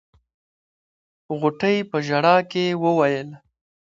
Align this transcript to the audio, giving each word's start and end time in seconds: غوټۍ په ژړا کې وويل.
غوټۍ 1.39 1.77
په 1.89 1.97
ژړا 2.07 2.35
کې 2.51 2.65
وويل. 2.83 3.29